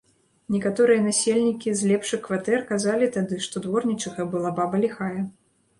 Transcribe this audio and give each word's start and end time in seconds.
Некаторыя 0.53 1.03
насельнікі 1.07 1.75
з 1.81 1.91
лепшых 1.91 2.19
кватэр 2.27 2.59
казалі 2.73 3.11
тады, 3.19 3.35
што 3.51 3.65
дворнічыха 3.69 4.21
была 4.35 4.49
баба 4.59 4.75
ліхая. 4.89 5.17